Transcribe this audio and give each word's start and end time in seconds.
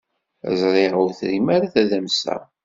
Ẓriɣ 0.59 0.93
ur 1.03 1.11
trim 1.19 1.47
ara 1.55 1.73
tadamsa. 1.73 2.37